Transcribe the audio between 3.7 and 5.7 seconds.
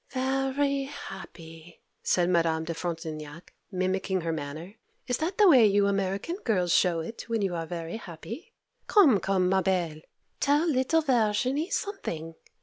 mimicking her manner. 'Is that the way